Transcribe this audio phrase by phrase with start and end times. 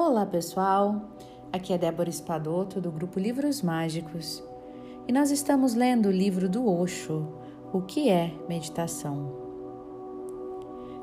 [0.00, 1.10] Olá pessoal,
[1.52, 4.40] aqui é Débora Espadoto do grupo Livros Mágicos
[5.08, 7.26] e nós estamos lendo o livro do Osho,
[7.72, 9.34] O que é Meditação.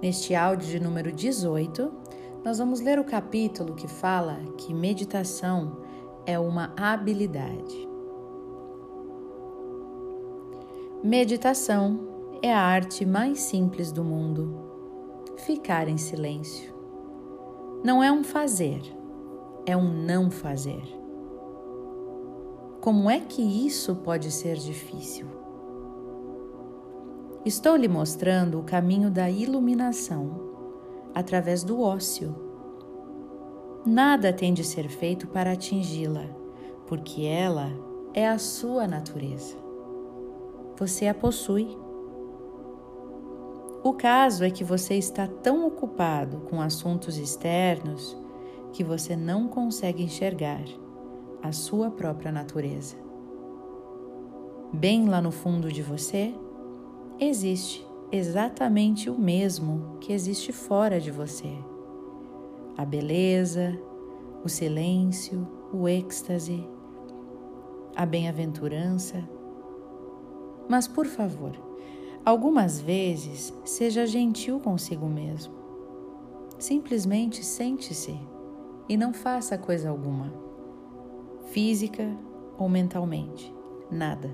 [0.00, 1.92] Neste áudio de número 18,
[2.42, 5.76] nós vamos ler o capítulo que fala que meditação
[6.24, 7.86] é uma habilidade.
[11.04, 12.08] Meditação
[12.40, 14.56] é a arte mais simples do mundo.
[15.36, 16.77] Ficar em silêncio.
[17.82, 18.82] Não é um fazer,
[19.64, 20.82] é um não fazer.
[22.80, 25.26] Como é que isso pode ser difícil?
[27.44, 30.48] Estou lhe mostrando o caminho da iluminação
[31.14, 32.34] através do ócio.
[33.86, 36.26] Nada tem de ser feito para atingi-la,
[36.86, 37.70] porque ela
[38.12, 39.56] é a sua natureza.
[40.76, 41.76] Você a possui.
[43.82, 48.16] O caso é que você está tão ocupado com assuntos externos
[48.72, 50.64] que você não consegue enxergar
[51.42, 52.96] a sua própria natureza.
[54.72, 56.34] Bem lá no fundo de você,
[57.20, 61.56] existe exatamente o mesmo que existe fora de você:
[62.76, 63.78] a beleza,
[64.44, 66.68] o silêncio, o êxtase,
[67.94, 69.22] a bem-aventurança.
[70.68, 71.67] Mas, por favor,
[72.28, 75.54] Algumas vezes, seja gentil consigo mesmo.
[76.58, 78.20] Simplesmente sente-se
[78.86, 80.30] e não faça coisa alguma,
[81.52, 82.14] física
[82.58, 83.50] ou mentalmente,
[83.90, 84.30] nada.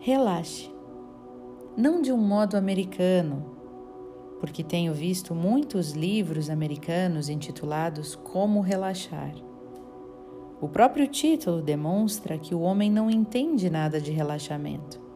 [0.00, 0.68] Relaxe.
[1.76, 3.54] Não de um modo americano,
[4.40, 9.32] porque tenho visto muitos livros americanos intitulados Como Relaxar.
[10.60, 15.06] O próprio título demonstra que o homem não entende nada de relaxamento.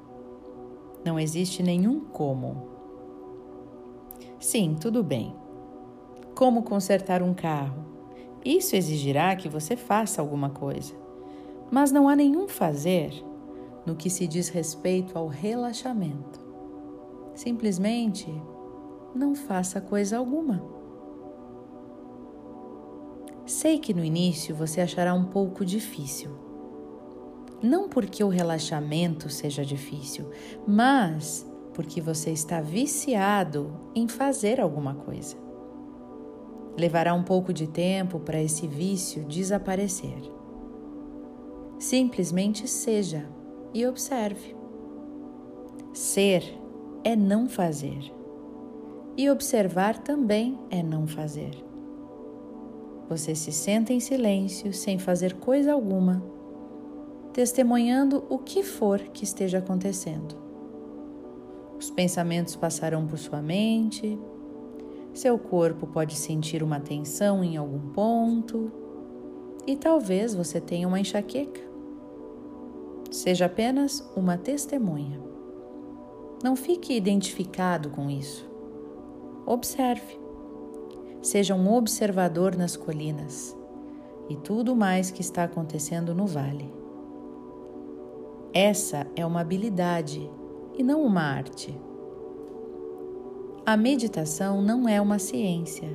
[1.05, 2.69] Não existe nenhum como.
[4.39, 5.34] Sim, tudo bem.
[6.34, 7.84] Como consertar um carro?
[8.45, 10.95] Isso exigirá que você faça alguma coisa.
[11.70, 13.13] Mas não há nenhum fazer
[13.85, 16.40] no que se diz respeito ao relaxamento.
[17.34, 18.30] Simplesmente
[19.14, 20.63] não faça coisa alguma.
[23.45, 26.52] Sei que no início você achará um pouco difícil
[27.62, 30.28] não porque o relaxamento seja difícil,
[30.67, 35.36] mas porque você está viciado em fazer alguma coisa.
[36.77, 40.18] Levará um pouco de tempo para esse vício desaparecer.
[41.78, 43.28] Simplesmente seja
[43.72, 44.56] e observe.
[45.92, 46.58] Ser
[47.05, 48.12] é não fazer,
[49.17, 51.51] e observar também é não fazer.
[53.08, 56.22] Você se senta em silêncio, sem fazer coisa alguma
[57.33, 60.37] testemunhando o que for que esteja acontecendo.
[61.79, 64.19] Os pensamentos passarão por sua mente,
[65.15, 68.70] seu corpo pode sentir uma tensão em algum ponto
[69.67, 71.61] e talvez você tenha uma enxaqueca.
[73.11, 75.20] Seja apenas uma testemunha.
[76.43, 78.51] Não fique identificado com isso.
[79.45, 80.19] Observe.
[81.20, 83.57] Seja um observador nas colinas
[84.29, 86.82] e tudo mais que está acontecendo no vale.
[88.55, 90.30] Essa é uma habilidade
[90.77, 91.74] e não uma arte.
[93.64, 95.89] A meditação não é uma ciência,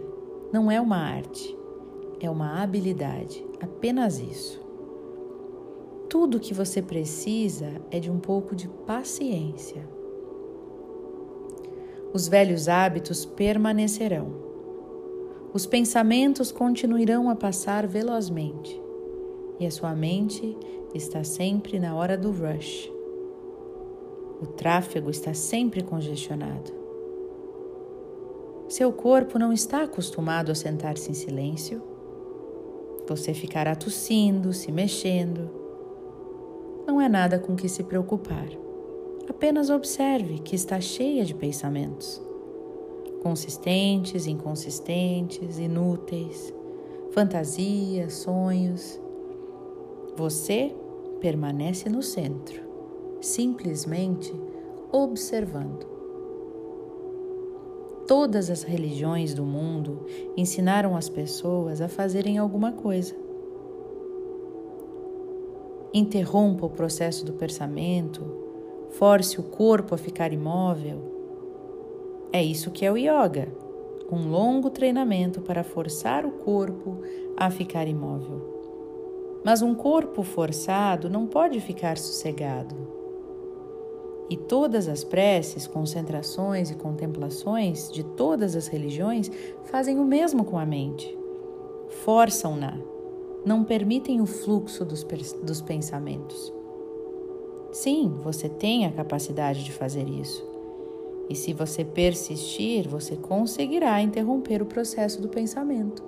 [0.52, 1.56] não é uma arte,
[2.20, 4.60] é uma habilidade, apenas isso.
[6.10, 9.88] Tudo o que você precisa é de um pouco de paciência.
[12.12, 14.34] Os velhos hábitos permanecerão.
[15.54, 18.87] Os pensamentos continuarão a passar velozmente
[19.60, 20.56] e a sua mente
[20.94, 22.92] está sempre na hora do rush.
[24.42, 26.72] O tráfego está sempre congestionado.
[28.70, 31.82] Seu corpo não está acostumado a sentar-se em silêncio.
[33.08, 35.50] Você ficará tossindo, se mexendo.
[36.86, 38.48] Não é nada com que se preocupar.
[39.30, 42.22] Apenas observe que está cheia de pensamentos.
[43.24, 46.54] Consistentes, inconsistentes, inúteis,
[47.12, 49.00] fantasias, sonhos
[50.18, 50.74] você
[51.22, 52.60] permanece no centro,
[53.22, 54.34] simplesmente
[54.92, 55.86] observando.
[58.08, 63.14] Todas as religiões do mundo ensinaram as pessoas a fazerem alguma coisa.
[65.94, 68.24] Interrompa o processo do pensamento,
[68.90, 71.00] force o corpo a ficar imóvel.
[72.34, 73.50] É isso que é o yoga,
[74.12, 77.02] um longo treinamento para forçar o corpo
[77.38, 78.57] a ficar imóvel.
[79.48, 82.76] Mas um corpo forçado não pode ficar sossegado.
[84.30, 89.32] E todas as preces, concentrações e contemplações de todas as religiões
[89.64, 91.18] fazem o mesmo com a mente.
[92.04, 92.78] forçam-na,
[93.46, 95.06] não permitem o fluxo dos,
[95.42, 96.54] dos pensamentos.
[97.72, 100.46] Sim, você tem a capacidade de fazer isso.
[101.30, 106.04] E se você persistir, você conseguirá interromper o processo do pensamento.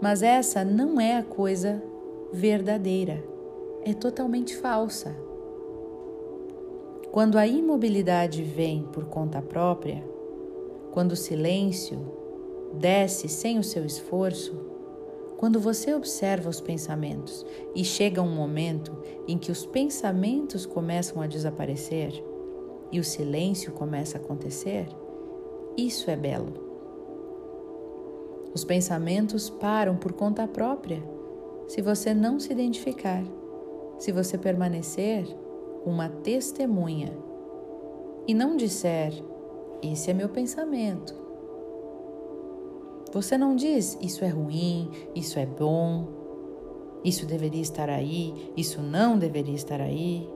[0.00, 1.80] Mas essa não é a coisa
[2.34, 3.24] verdadeira,
[3.84, 5.16] é totalmente falsa.
[7.12, 10.04] Quando a imobilidade vem por conta própria,
[10.90, 12.04] quando o silêncio
[12.74, 14.52] desce sem o seu esforço,
[15.36, 18.92] quando você observa os pensamentos e chega um momento
[19.28, 22.20] em que os pensamentos começam a desaparecer
[22.90, 24.88] e o silêncio começa a acontecer,
[25.76, 26.52] isso é belo.
[28.52, 31.14] Os pensamentos param por conta própria
[31.66, 33.24] se você não se identificar,
[33.98, 35.26] se você permanecer
[35.84, 37.16] uma testemunha
[38.26, 39.12] e não disser:
[39.82, 41.14] Esse é meu pensamento.
[43.12, 46.08] Você não diz: Isso é ruim, isso é bom,
[47.04, 50.28] isso deveria estar aí, isso não deveria estar aí.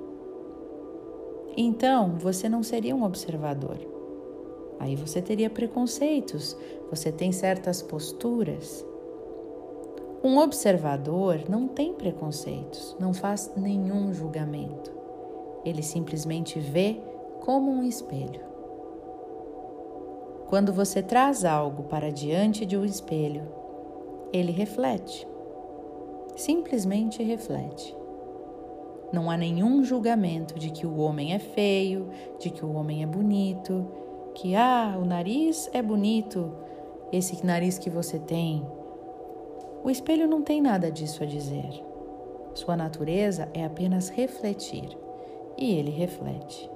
[1.56, 3.78] Então você não seria um observador.
[4.78, 6.56] Aí você teria preconceitos,
[6.88, 8.86] você tem certas posturas.
[10.22, 14.92] Um observador não tem preconceitos, não faz nenhum julgamento.
[15.64, 17.00] Ele simplesmente vê
[17.40, 18.40] como um espelho.
[20.48, 23.42] Quando você traz algo para diante de um espelho,
[24.32, 25.26] ele reflete.
[26.34, 27.94] Simplesmente reflete.
[29.12, 33.06] Não há nenhum julgamento de que o homem é feio, de que o homem é
[33.06, 33.86] bonito,
[34.34, 36.52] que ah, o nariz é bonito,
[37.12, 38.66] esse nariz que você tem.
[39.82, 41.84] O espelho não tem nada disso a dizer.
[42.54, 44.96] Sua natureza é apenas refletir
[45.56, 46.68] e ele reflete.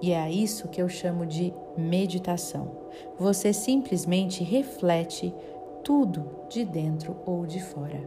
[0.00, 2.70] E é a isso que eu chamo de meditação.
[3.18, 5.34] Você simplesmente reflete
[5.82, 8.00] tudo de dentro ou de fora.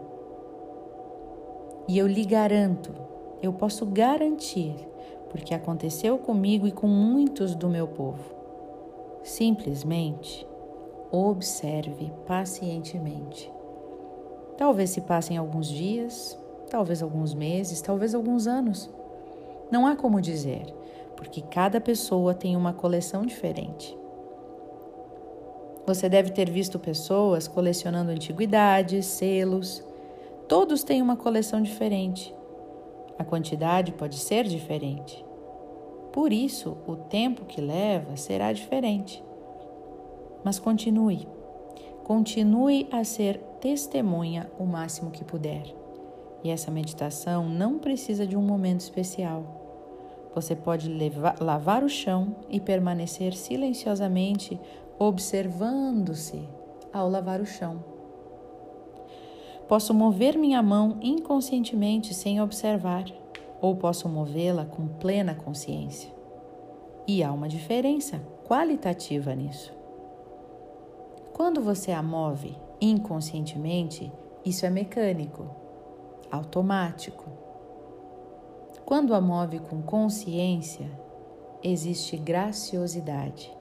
[1.87, 2.93] E eu lhe garanto,
[3.41, 4.75] eu posso garantir,
[5.29, 8.35] porque aconteceu comigo e com muitos do meu povo.
[9.23, 10.47] Simplesmente
[11.11, 13.51] observe pacientemente.
[14.59, 16.37] Talvez se passem alguns dias,
[16.69, 18.89] talvez alguns meses, talvez alguns anos.
[19.71, 20.65] Não há como dizer,
[21.15, 23.97] porque cada pessoa tem uma coleção diferente.
[25.87, 29.81] Você deve ter visto pessoas colecionando antiguidades, selos.
[30.45, 32.35] Todos têm uma coleção diferente.
[33.17, 35.25] A quantidade pode ser diferente.
[36.11, 39.23] Por isso, o tempo que leva será diferente.
[40.43, 41.38] Mas continue.
[42.09, 45.61] Continue a ser testemunha o máximo que puder.
[46.43, 49.43] E essa meditação não precisa de um momento especial.
[50.33, 54.59] Você pode levar, lavar o chão e permanecer silenciosamente
[54.97, 56.49] observando-se
[56.91, 57.83] ao lavar o chão.
[59.67, 63.05] Posso mover minha mão inconscientemente sem observar,
[63.61, 66.11] ou posso movê-la com plena consciência.
[67.07, 69.78] E há uma diferença qualitativa nisso.
[71.39, 74.11] Quando você a move inconscientemente,
[74.43, 75.49] isso é mecânico,
[76.29, 77.23] automático.
[78.85, 80.91] Quando a move com consciência,
[81.63, 83.57] existe graciosidade.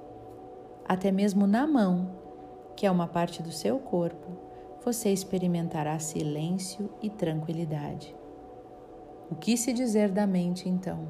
[0.89, 2.11] Até mesmo na mão,
[2.75, 4.27] que é uma parte do seu corpo,
[4.85, 8.13] você experimentará silêncio e tranquilidade.
[9.31, 11.07] O que se dizer da mente então?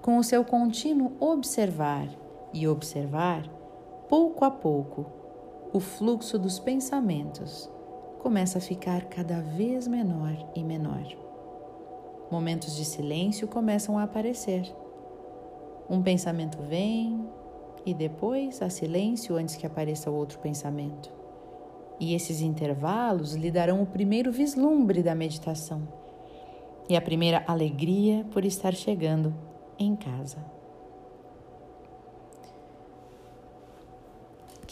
[0.00, 2.08] Com o seu contínuo observar
[2.50, 3.60] e observar,
[4.12, 5.06] pouco a pouco,
[5.72, 7.66] o fluxo dos pensamentos
[8.18, 11.02] começa a ficar cada vez menor e menor.
[12.30, 14.70] Momentos de silêncio começam a aparecer.
[15.88, 17.26] Um pensamento vem
[17.86, 21.10] e depois há silêncio antes que apareça outro pensamento.
[21.98, 25.88] E esses intervalos lhe darão o primeiro vislumbre da meditação
[26.86, 29.32] e a primeira alegria por estar chegando
[29.78, 30.61] em casa.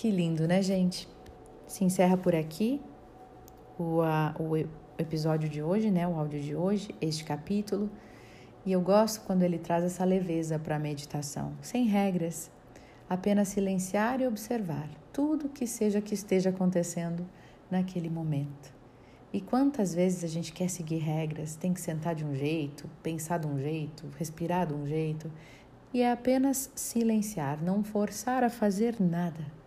[0.00, 1.06] Que lindo, né, gente?
[1.66, 2.80] Se encerra por aqui
[3.78, 4.56] o, a, o
[4.98, 7.90] episódio de hoje, né, o áudio de hoje, este capítulo.
[8.64, 12.50] E eu gosto quando ele traz essa leveza para a meditação, sem regras,
[13.10, 17.28] apenas silenciar e observar tudo que seja que esteja acontecendo
[17.70, 18.72] naquele momento.
[19.30, 23.36] E quantas vezes a gente quer seguir regras, tem que sentar de um jeito, pensar
[23.36, 25.30] de um jeito, respirar de um jeito,
[25.92, 29.59] e é apenas silenciar, não forçar a fazer nada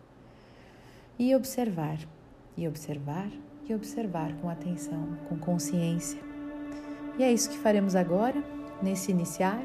[1.17, 1.99] e observar,
[2.57, 3.29] e observar,
[3.67, 6.19] e observar com atenção, com consciência.
[7.17, 8.43] E é isso que faremos agora,
[8.81, 9.63] nesse iniciar,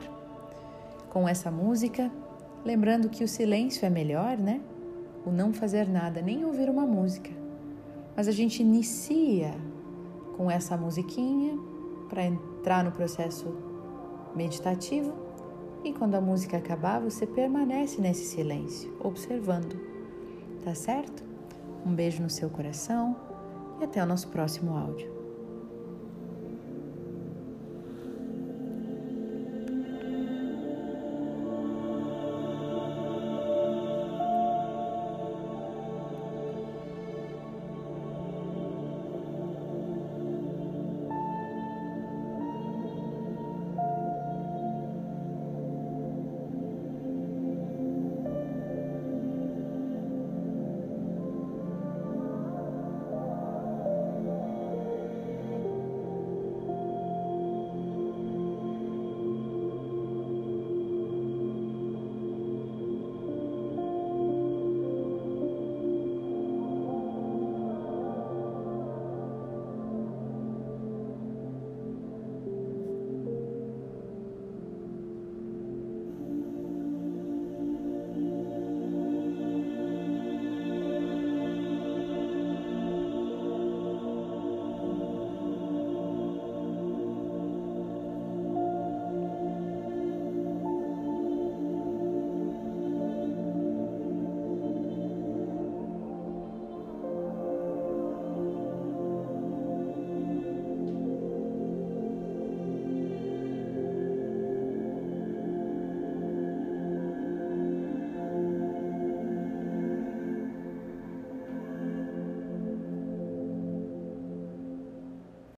[1.11, 2.11] com essa música,
[2.65, 4.61] lembrando que o silêncio é melhor, né?
[5.25, 7.31] O não fazer nada, nem ouvir uma música.
[8.15, 9.55] Mas a gente inicia
[10.37, 11.59] com essa musiquinha
[12.09, 13.55] para entrar no processo
[14.35, 15.29] meditativo
[15.85, 19.79] e quando a música acabar, você permanece nesse silêncio, observando.
[20.65, 21.28] Tá certo?
[21.85, 23.17] Um beijo no seu coração
[23.81, 25.18] e até o nosso próximo áudio.